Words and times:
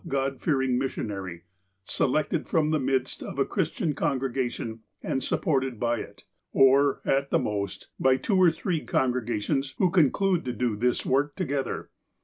God 0.07 0.41
fearing 0.41 0.79
missionary, 0.79 1.43
selected 1.83 2.47
from 2.47 2.71
the 2.71 2.79
midst 2.79 3.21
of 3.21 3.37
a 3.37 3.45
Christian 3.45 3.93
congregation, 3.93 4.79
and 5.03 5.21
supported 5.23 5.79
by 5.79 5.99
it, 5.99 6.23
or, 6.53 7.01
at 7.05 7.29
the 7.29 7.37
most, 7.37 7.89
by 7.99 8.17
two 8.17 8.37
or 8.41 8.49
three 8.49 8.83
congregations 8.83 9.75
who 9.77 9.91
con 9.91 10.09
clude 10.09 10.43
to 10.45 10.53
do 10.53 10.75
this 10.75 11.05
work 11.05 11.35
together. 11.35 11.91